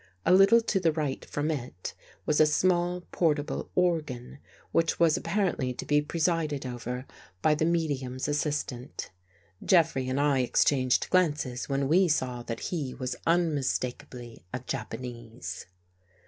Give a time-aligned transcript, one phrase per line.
[0.25, 1.93] A little to the right from it
[2.25, 4.39] was a small portable organ,
[4.71, 7.05] which was apparently to be presided over
[7.43, 9.11] by the medium's THE GHOST GIRL assistant.
[9.63, 15.67] Jeffrey and I exchanged glances when we saw that he was unmistakably a Japanese.